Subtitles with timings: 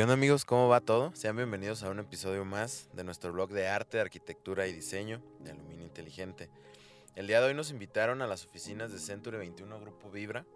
[0.00, 0.46] ¿Qué onda amigos?
[0.46, 1.12] ¿Cómo va todo?
[1.14, 5.50] Sean bienvenidos a un episodio más de nuestro blog de arte, arquitectura y diseño de
[5.50, 6.48] Aluminio Inteligente.
[7.16, 10.46] El día de hoy nos invitaron a las oficinas de Century 21 Grupo Vibra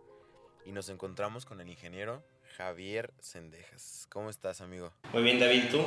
[0.65, 2.25] y nos encontramos con el ingeniero
[2.57, 4.07] Javier Sendejas.
[4.09, 4.95] ¿Cómo estás, amigo?
[5.13, 5.83] Muy bien, David, ¿tú?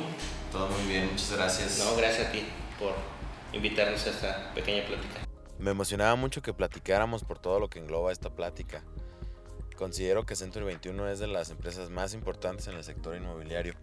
[0.52, 1.80] Todo muy bien, muchas gracias.
[1.80, 2.44] No, gracias a ti
[2.78, 2.94] por
[3.52, 5.26] invitarnos a esta pequeña plática.
[5.58, 8.84] Me emocionaba mucho que platicáramos por todo lo que engloba esta plática.
[9.78, 13.74] Considero que Century 21 es de las empresas más importantes en el sector inmobiliario.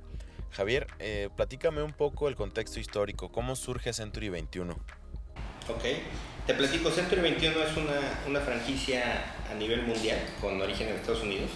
[0.52, 3.32] Javier, eh, platícame un poco el contexto histórico.
[3.32, 4.74] ¿Cómo surge Century 21?
[4.74, 5.84] Ok,
[6.46, 6.92] te platico.
[6.92, 7.94] Century 21 es una,
[8.28, 11.52] una franquicia a nivel mundial con origen en Estados Unidos.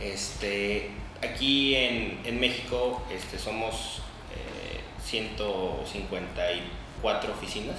[0.00, 0.90] Este,
[1.22, 4.02] aquí en, en México este, somos
[4.34, 7.76] eh, 154 oficinas.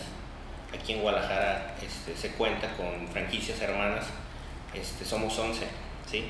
[0.74, 4.05] Aquí en Guadalajara este, se cuenta con franquicias hermanas
[4.80, 5.66] este, somos 11,
[6.10, 6.26] ¿sí?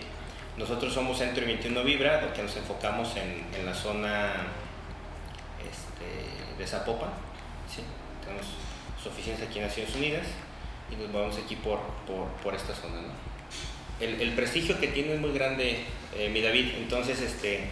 [0.57, 4.47] Nosotros somos Centro 21 Vibra, que nos enfocamos en, la zona
[5.59, 7.09] este, de Zapopan,
[7.73, 7.81] ¿sí?
[8.23, 8.45] Tenemos
[8.97, 10.27] sus oficinas aquí en Naciones Unidas
[10.91, 11.79] y nos movemos aquí por,
[12.41, 13.25] por, esta zona, ¿no?
[13.99, 15.79] el, el, prestigio que tiene es muy grande,
[16.17, 17.69] eh, mi David, entonces este,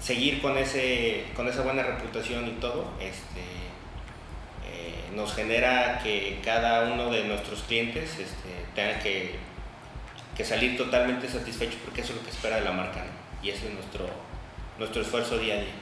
[0.00, 3.40] seguir con, ese, con esa buena reputación y todo, este,
[4.66, 9.36] eh, nos genera que cada uno de nuestros clientes este, tenga que
[10.36, 13.44] que salir totalmente satisfecho porque eso es lo que espera de la marca ¿no?
[13.44, 14.08] y ese es nuestro,
[14.78, 15.74] nuestro esfuerzo día a día.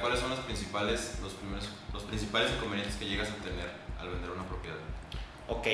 [0.00, 4.30] ¿Cuáles son los principales, los, primeros, los principales inconvenientes que llegas a tener al vender
[4.30, 4.76] una propiedad?
[5.48, 5.66] Ok,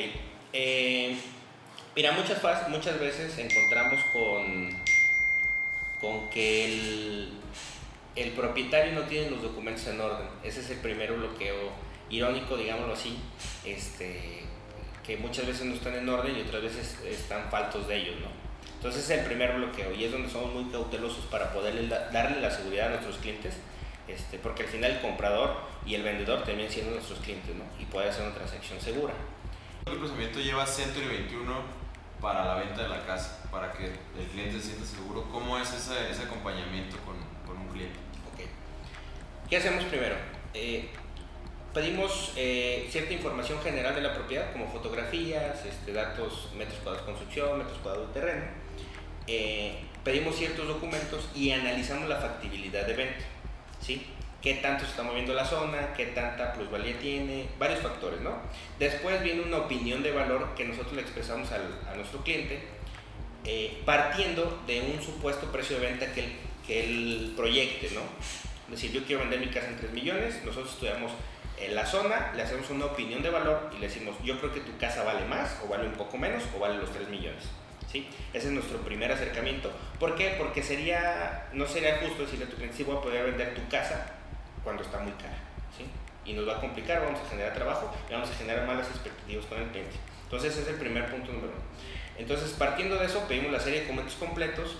[0.53, 1.17] eh,
[1.95, 4.83] mira, muchas, muchas veces encontramos con,
[6.01, 7.33] con que el,
[8.17, 10.27] el propietario no tiene los documentos en orden.
[10.43, 11.71] Ese es el primero bloqueo
[12.09, 13.19] irónico, digámoslo así,
[13.65, 14.45] este,
[15.07, 18.27] que muchas veces no están en orden y otras veces están faltos de ellos, ¿no?
[18.75, 22.51] Entonces es el primer bloqueo y es donde somos muy cautelosos para poder darle la
[22.51, 23.55] seguridad a nuestros clientes,
[24.09, 27.65] este, porque al final el comprador y el vendedor también siendo nuestros clientes, ¿no?
[27.81, 29.15] Y puede hacer una transacción segura.
[29.85, 31.55] ¿Qué procedimiento lleva Century 21
[32.21, 35.29] para la venta de la casa, para que el cliente se sienta seguro?
[35.31, 37.17] ¿Cómo es ese, ese acompañamiento con,
[37.47, 37.99] con, un cliente?
[38.35, 38.49] Okay.
[39.49, 40.17] ¿Qué hacemos primero?
[40.53, 40.91] Eh,
[41.77, 47.13] pedimos eh, cierta información general de la propiedad, como fotografías, este, datos, metros cuadrados de
[47.13, 48.45] construcción, metros cuadrados de terreno.
[49.27, 53.25] Eh, pedimos ciertos documentos y analizamos la factibilidad de venta.
[53.79, 54.07] ¿sí?
[54.41, 55.93] ¿Qué tanto se está moviendo la zona?
[55.95, 57.47] ¿Qué tanta plusvalía tiene?
[57.59, 58.39] Varios factores, ¿no?
[58.79, 62.59] Después viene una opinión de valor que nosotros le expresamos al, a nuestro cliente,
[63.45, 66.33] eh, partiendo de un supuesto precio de venta que él,
[66.67, 68.01] que él proyecte, ¿no?
[68.73, 71.13] Es decir, yo quiero vender mi casa en 3 millones, nosotros estudiamos
[71.59, 74.61] en la zona, le hacemos una opinión de valor y le decimos, yo creo que
[74.61, 77.45] tu casa vale más o vale un poco menos o vale los 3 millones.
[77.91, 78.09] ¿Sí?
[78.33, 79.71] Ese es nuestro primer acercamiento.
[79.99, 80.35] ¿Por qué?
[80.39, 83.67] Porque sería, no sería justo decirle a tu cliente, sí voy a poder vender tu
[83.69, 84.13] casa
[84.65, 85.39] cuando está muy cara.
[85.77, 85.87] ¿sí?
[86.25, 89.47] Y nos va a complicar, vamos a generar trabajo y vamos a generar malas expectativas
[89.47, 89.97] con el cliente.
[90.25, 91.63] Entonces ese es el primer punto número uno.
[92.19, 94.77] Entonces partiendo de eso pedimos la serie de documentos completos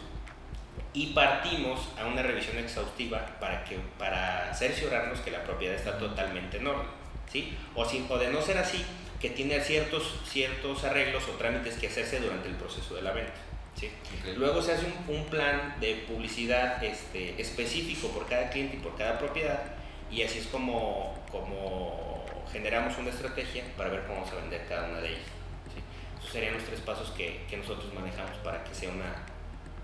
[0.97, 6.57] y partimos a una revisión exhaustiva para, que, para cerciorarnos que la propiedad está totalmente
[6.57, 6.87] en orden.
[7.31, 7.55] ¿sí?
[7.75, 8.83] O, si, o de no ser así,
[9.21, 13.35] que tiene ciertos, ciertos arreglos o trámites que hacerse durante el proceso de la venta.
[13.75, 13.91] ¿sí?
[14.21, 14.37] Okay.
[14.37, 18.97] Luego se hace un, un, plan de publicidad este, específico por cada cliente y por
[18.97, 19.65] cada propiedad
[20.11, 24.89] y así es como, como generamos una estrategia para ver cómo vamos a vender cada
[24.89, 25.29] una de ellas.
[25.75, 25.83] ¿sí?
[26.21, 29.15] Esos serían los tres pasos que, que nosotros manejamos para que sea una,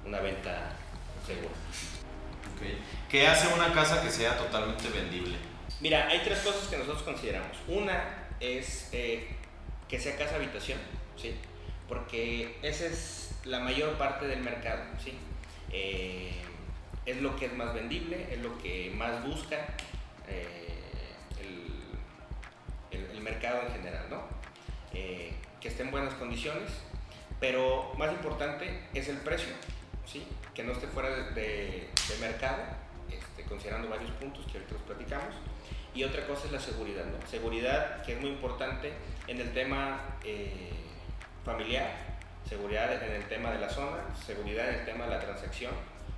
[0.07, 0.73] una venta
[1.27, 1.51] seguro.
[3.09, 5.37] ¿Qué hace una casa que sea totalmente vendible?
[5.81, 7.57] Mira, hay tres cosas que nosotros consideramos.
[7.69, 9.29] Una es eh,
[9.89, 10.79] que sea casa habitación,
[11.17, 11.35] ¿sí?
[11.89, 15.13] Porque esa es la mayor parte del mercado, ¿sí?
[15.73, 16.33] Eh,
[17.05, 19.57] es lo que es más vendible, es lo que más busca
[20.29, 20.69] eh,
[21.41, 24.23] el, el, el, mercado en general, ¿no?
[24.93, 26.71] Que esté en buenas condiciones,
[27.41, 29.53] pero más importante es el precio,
[30.55, 31.89] que no esté fuera de,
[32.21, 32.63] mercado,
[33.11, 35.35] este, considerando varios puntos que ahorita los platicamos.
[35.95, 37.27] Y otra cosa es la seguridad, ¿no?
[37.27, 38.93] Seguridad que es muy importante
[39.27, 40.73] en el tema eh,
[41.45, 41.91] familiar,
[42.49, 45.73] seguridad en el tema de la zona, seguridad en el tema de la transacción,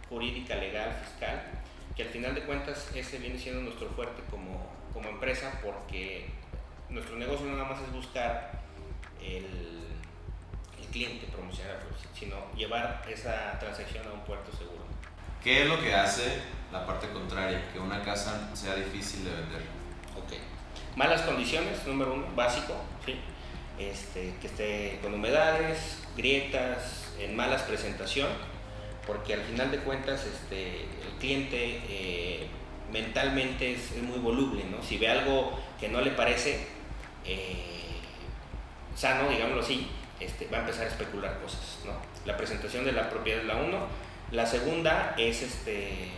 [0.09, 1.43] jurídica, legal, fiscal,
[1.97, 6.27] que al final de cuentas ese viene siendo nuestro fuerte como, como empresa porque
[6.89, 8.63] nuestro negocio nada más es buscar
[9.23, 9.84] el
[10.95, 14.85] cliente, promocionarlo, sino llevar esa transacción a un puerto seguro.
[15.43, 16.41] ¿Qué es lo que hace
[16.73, 19.63] la parte contraria, que una casa sea difícil de vender?
[20.17, 20.35] Ok.
[20.95, 23.17] Malas condiciones, número uno, básico, ¿sí?
[23.77, 28.29] Este, que esté con humedades, grietas, en malas presentación,
[29.05, 32.47] porque al final de cuentas este, el cliente eh,
[32.93, 34.81] mentalmente es, muy voluble, ¿no?
[34.81, 36.69] Si ve algo que no le parece
[37.25, 37.99] eh,
[38.95, 39.91] sano, digámoslo así,
[40.21, 41.93] este, va a empezar a especular cosas, ¿no?
[42.25, 43.87] La presentación de la propiedad es la uno.
[44.31, 46.09] La segunda es este,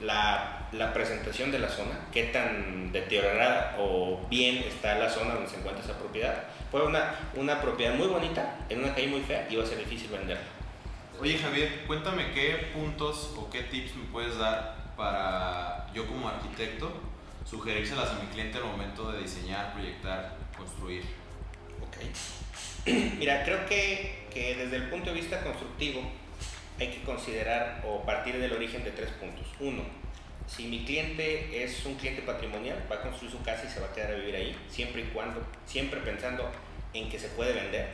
[0.00, 5.48] la, la, presentación de la zona, qué tan deteriorada o bien está la zona donde
[5.48, 6.44] se encuentra esa propiedad.
[6.70, 9.78] Puede una, una propiedad muy bonita en una calle muy fea y va a ser
[9.78, 10.44] difícil venderla.
[11.20, 16.92] Oye Javier, cuéntame qué puntos o qué tips me puedes dar para yo como arquitecto
[17.44, 21.04] sugerírselas a mi cliente al momento de diseñar, proyectar, construir.
[21.80, 21.96] Ok.
[23.18, 26.02] Mira, creo que, que desde el punto de vista constructivo
[26.78, 29.46] hay que considerar o partir del origen de tres puntos.
[29.58, 29.82] Uno,
[30.46, 33.86] si mi cliente es un cliente patrimonial, va a construir su casa y se va
[33.86, 36.48] a quedar a vivir ahí, siempre y cuando, siempre pensando
[36.94, 37.88] en que se puede vender.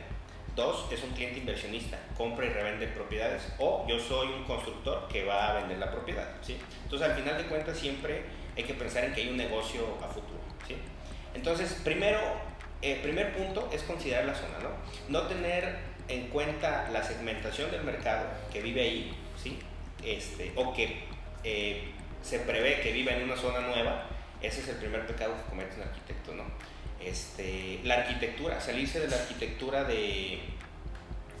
[0.55, 3.51] Dos, es un cliente inversionista, compra y revende propiedades.
[3.57, 6.29] O yo soy un constructor que va a vender la propiedad.
[6.43, 6.57] ¿sí?
[6.83, 8.21] Entonces, al final de cuentas, siempre
[8.55, 10.39] hay que pensar en que hay un negocio a futuro.
[10.67, 10.75] ¿sí?
[11.33, 12.19] Entonces, primero,
[12.83, 14.59] el primer punto es considerar la zona.
[14.61, 14.69] ¿no?
[15.09, 15.77] no tener
[16.07, 19.57] en cuenta la segmentación del mercado que vive ahí, ¿sí?
[20.03, 21.03] este, o que
[21.43, 21.91] eh,
[22.21, 24.05] se prevé que viva en una zona nueva.
[24.41, 26.33] Ese es el primer pecado que comete un arquitecto.
[26.33, 26.43] ¿no?
[27.05, 30.39] este, la arquitectura, salirse de la arquitectura de,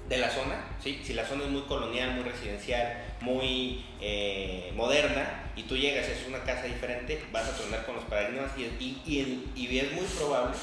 [0.09, 1.01] de la zona, ¿sí?
[1.03, 6.11] si la zona es muy colonial, muy residencial, muy eh, moderna, y tú llegas y
[6.11, 10.05] es una casa diferente, vas a tornar con los paradigmas y, y, y, es muy
[10.05, 10.55] probable,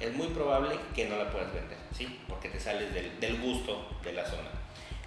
[0.00, 2.20] es muy probable que no la puedas vender, ¿sí?
[2.28, 4.50] porque te sales del, del gusto de la zona.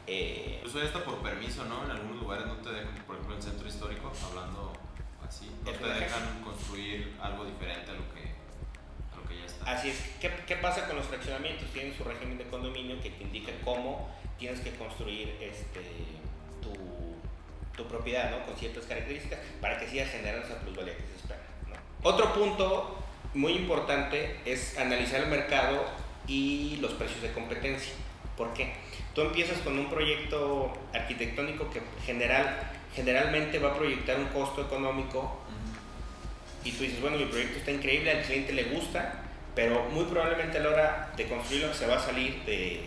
[0.08, 1.86] Eh, Eso ya está por permiso, ¿no?
[1.86, 4.74] En algunos lugares no te dejan, por ejemplo en el centro histórico, hablando
[5.28, 8.30] así, no te dejan construir algo diferente a lo que
[9.66, 11.68] Así es, ¿Qué, ¿qué, pasa con los fraccionamientos?
[11.72, 14.10] Tienen su régimen de condominio que te indica cómo
[14.40, 15.82] tienes que construir este,
[16.62, 16.74] tu,
[17.78, 18.46] tu propiedad, ¿no?
[18.46, 22.10] Con ciertas características para que siga generando esa plusvalía que se espera, ¿no?
[22.10, 22.98] Otro punto
[23.34, 25.86] muy importante es analizar el mercado
[26.28, 27.94] y los precios de competencia.
[28.38, 28.74] ¿Por qué?
[29.14, 35.40] Tú empiezas con un proyecto arquitectónico que general, generalmente va a proyectar un costo económico
[36.64, 39.24] y tú dices, bueno, mi proyecto está increíble, al cliente le gusta,
[39.56, 42.81] pero muy probablemente a la hora de construirlo se va a salir de,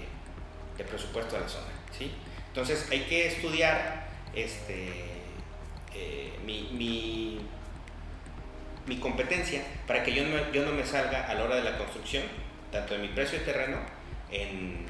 [0.77, 1.67] de presupuesto de la zona.
[1.97, 2.11] ¿sí?
[2.49, 4.89] Entonces hay que estudiar este,
[5.94, 7.41] eh, mi, mi,
[8.87, 11.79] mi, competencia para que yo no, yo no me salga a la hora de la
[11.79, 12.25] construcción,
[12.70, 13.79] tanto de mi precio de terreno,
[14.31, 14.87] en,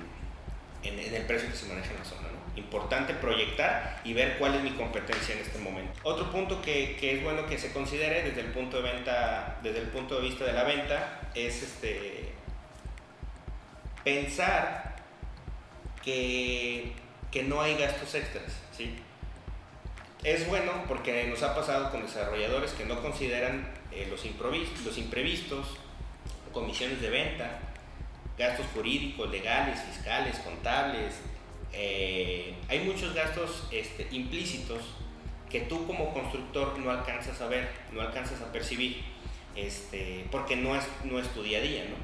[0.83, 2.29] en, el precio que se maneja en la zona.
[2.55, 5.93] Importante proyectar y ver cuál es mi competencia en este momento.
[6.03, 9.79] Otro punto que, que, es bueno que se considere desde el punto de venta, desde
[9.79, 12.33] el punto de vista de la venta, es este
[14.05, 14.97] pensar
[16.03, 16.93] que,
[17.31, 18.95] que no hay gastos extras, ¿sí?
[20.25, 24.25] Es bueno porque nos ha pasado con desarrolladores que no consideran eh, los,
[24.85, 25.67] los imprevistos,
[26.53, 27.59] comisiones de venta,
[28.39, 31.15] gastos jurídicos, legales, fiscales, contables,
[31.73, 34.83] eh, hay muchos gastos este, implícitos
[35.51, 39.03] que tú como constructor no alcanzas a ver, no alcanzas a percibir,
[39.57, 41.97] este, porque no es, no es tu día a día, ¿no?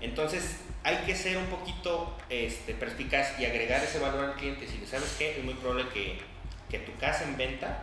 [0.00, 4.68] Entonces hay que ser un poquito este, perspicaz y agregar ese valor al cliente.
[4.68, 6.18] Si le sabes que es muy probable que,
[6.68, 7.82] que, tu casa en venta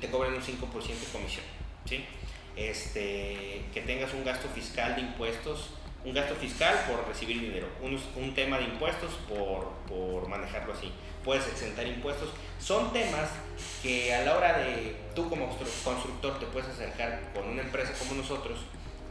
[0.00, 1.44] te cobren un 5% de comisión,
[1.84, 2.04] ¿sí?
[2.54, 5.70] Este, que tengas un gasto fiscal de impuestos
[6.04, 10.90] un gasto fiscal por recibir dinero, un, un tema de impuestos por, por, manejarlo así.
[11.24, 12.30] Puedes exentar impuestos.
[12.58, 13.30] Son temas
[13.82, 18.20] que a la hora de tú como constructor te puedes acercar con una empresa como
[18.20, 18.58] nosotros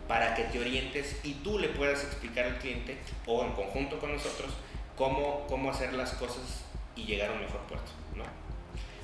[0.07, 4.11] para que te orientes y tú le puedas explicar al cliente o en conjunto con
[4.11, 4.51] nosotros
[4.97, 6.65] cómo, cómo hacer las cosas
[6.97, 7.91] y llegar a un mejor puerto.
[8.15, 8.25] ¿no?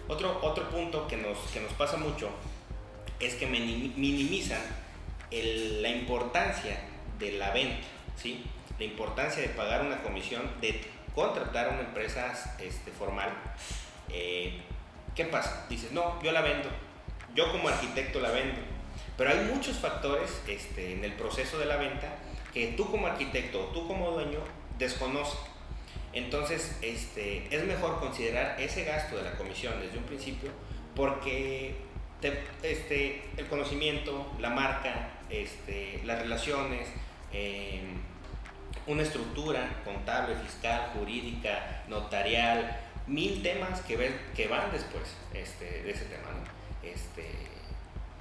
[0.08, 2.30] Otro, otro punto que nos, que nos pasa mucho
[3.20, 4.62] es que minimizan
[5.32, 6.80] la importancia
[7.20, 7.86] de la venta,
[8.16, 8.46] ¿sí?
[8.80, 10.82] La importancia de pagar una comisión, de
[11.16, 13.30] contratar a una empresa este, formal.
[14.10, 14.62] Eh,
[15.16, 15.66] ¿Qué pasa?
[15.68, 16.70] Dices, no, yo la vendo.
[17.34, 18.60] Yo como arquitecto la vendo.
[19.18, 22.16] Pero hay muchos factores este, en el proceso de la venta
[22.54, 24.40] que tú como arquitecto, tú como dueño,
[24.78, 25.40] desconoces.
[26.18, 30.50] Entonces, este, es mejor considerar ese gasto de la comisión desde un principio
[30.96, 31.76] porque
[32.64, 36.88] este, el conocimiento, la marca, este, las relaciones,
[37.32, 38.00] Em,
[38.86, 45.92] una estructura contable, fiscal, jurídica, notarial, mil temas que, ven, que van después este, de
[45.92, 46.88] ese tema, ¿no?
[46.88, 47.30] Este,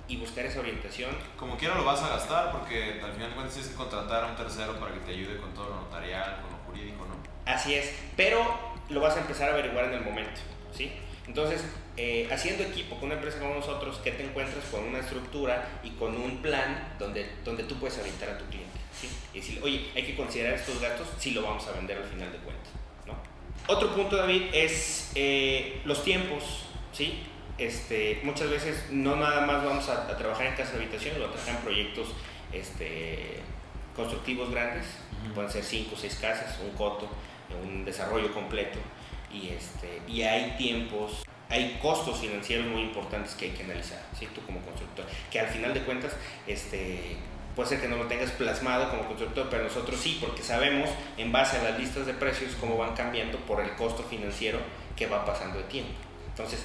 [0.09, 1.17] y buscar esa orientación.
[1.37, 4.27] Como quiera lo vas a gastar porque al final de cuentas tienes que contratar a
[4.29, 7.15] un tercero para que te ayude con todo lo notarial, con lo jurídico, ¿no?
[7.47, 8.45] Así es, pero
[8.91, 10.41] lo vas a empezar a averiguar en el momento,
[10.75, 10.93] ¿sí?
[11.27, 11.65] Entonces,
[11.97, 15.91] eh, haciendo equipo con una empresa como nosotros, ¿qué te encuentras con una estructura y
[15.91, 18.79] con un plan donde, donde tú puedes orientar a tu cliente?
[19.01, 19.09] ¿sí?
[19.33, 22.31] Y decir, oye, hay que considerar estos gastos si lo vamos a vender al final
[22.31, 22.69] de cuentas.
[23.07, 23.15] ¿no?
[23.67, 26.67] Otro punto, David, es eh, los tiempos.
[26.93, 27.23] ¿sí?
[27.59, 31.31] Este, muchas veces no nada más vamos a, a trabajar en casa de habitación, lo
[31.31, 32.09] trabajar en proyectos
[32.53, 33.41] este,
[33.97, 34.85] constructivos grandes,
[35.35, 37.09] pueden ser cinco o seis casas, un coto,
[37.55, 38.79] un desarrollo completo,
[39.33, 44.29] y, este, y hay tiempos, hay costos financieros muy importantes que hay que analizar, ¿sí?
[44.35, 46.13] tú como constructor, que al final de cuentas,
[46.47, 47.17] este,
[47.55, 51.33] puede ser que no lo tengas plasmado como constructor, pero nosotros sí, porque sabemos en
[51.33, 54.59] base a las listas de precios cómo van cambiando por el costo financiero
[54.97, 55.93] que va pasando de tiempo.
[56.29, 56.65] Entonces,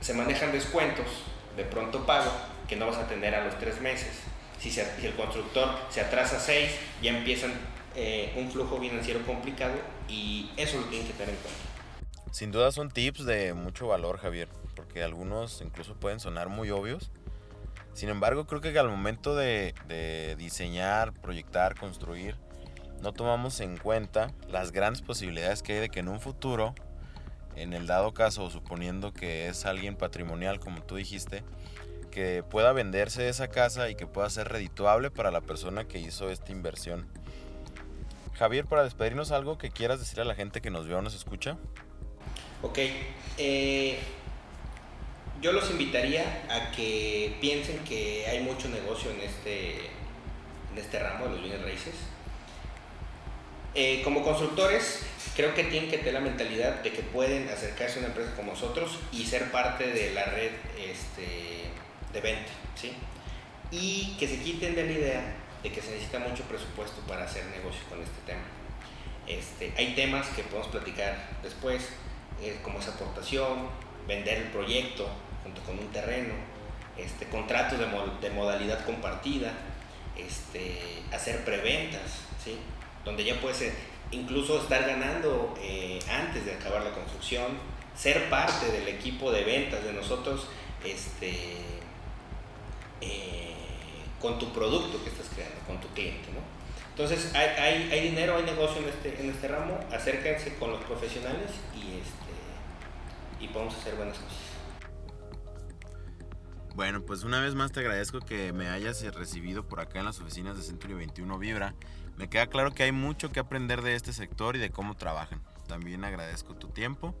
[0.00, 1.06] se manejan descuentos
[1.56, 2.30] de pronto pago
[2.68, 4.22] que no vas a tener a los tres meses
[4.60, 7.50] si, el constructor se atrasa seis, ya empiezan
[7.94, 9.74] eh, un flujo financiero complicado
[10.08, 11.60] y eso lo tienen que tener en cuenta.
[12.32, 17.10] Sin duda son tips de mucho valor, Javier, porque algunos incluso pueden sonar muy obvios.
[17.92, 22.36] Sin embargo, creo que al momento de, de diseñar, proyectar, construir,
[23.02, 26.74] no tomamos en cuenta las grandes posibilidades que hay de que en un futuro,
[27.56, 31.42] en el dado caso, suponiendo que es alguien patrimonial, como tú dijiste,
[32.10, 36.30] que pueda venderse esa casa y que pueda ser redituable para la persona que hizo
[36.30, 37.06] esta inversión.
[38.40, 41.14] Javier, para despedirnos, algo que quieras decir a la gente que nos ve o nos
[41.14, 41.58] escucha.
[42.62, 42.78] Ok,
[43.36, 43.98] eh,
[45.42, 49.74] yo los invitaría a que piensen que hay mucho negocio en este,
[50.72, 51.92] en este ramo de los bienes raíces.
[53.74, 55.02] Eh, como constructores,
[55.36, 58.52] creo que tienen que tener la mentalidad de que pueden acercarse a una empresa como
[58.52, 61.66] nosotros y ser parte de la red este,
[62.10, 62.94] de venta, ¿sí?
[63.70, 67.44] Y que se quiten de la idea de que se necesita mucho presupuesto para hacer
[67.46, 68.42] negocio con este tema.
[69.26, 71.88] Este, hay temas que podemos platicar después,
[72.42, 73.68] eh, como esa aportación,
[74.06, 75.08] vender el proyecto
[75.42, 76.34] junto con un terreno,
[76.96, 79.52] este, contratos de, modalidad compartida,
[80.16, 82.58] este, hacer preventas, ¿sí?
[83.04, 83.72] donde ya puedes
[84.10, 87.58] incluso estar ganando eh, antes de acabar la construcción,
[87.96, 90.46] ser parte del equipo de ventas de nosotros,
[90.84, 91.56] este,
[93.00, 93.54] eh,
[94.20, 95.28] con tu producto que estás
[95.66, 96.28] con tu cliente.
[96.32, 96.40] ¿no?
[96.90, 100.84] Entonces, hay, hay, hay, dinero, hay negocio en este, en este ramo, acérquense con los
[100.84, 104.38] profesionales y, este, y podemos hacer buenas cosas.
[106.74, 110.20] Bueno, pues una vez más te agradezco que me hayas recibido por acá en las
[110.20, 111.74] oficinas de Century 21 Vibra.
[112.16, 115.42] Me queda claro que hay mucho que aprender de este sector y de cómo trabajan.
[115.66, 117.14] También agradezco tu tiempo.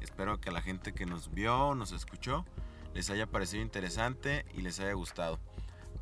[0.00, 2.44] Espero que la gente que nos vio, nos escuchó,
[2.94, 5.38] les haya parecido interesante y les haya gustado.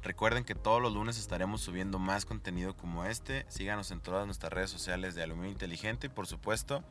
[0.04, 3.46] Recuerden que todos los lunes estaremos subiendo más contenido como este.
[3.48, 6.84] Síganos en todas nuestras redes sociales de Aluminio Inteligente y por supuesto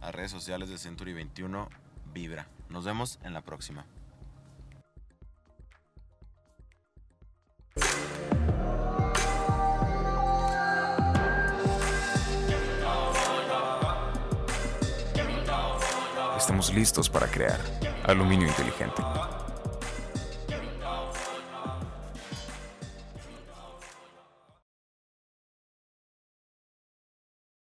[0.00, 1.68] las redes sociales de Century 21
[2.14, 2.46] Vibra.
[2.68, 3.86] Nos vemos en la próxima.
[16.38, 17.60] Estamos listos para crear
[18.04, 19.02] aluminio inteligente.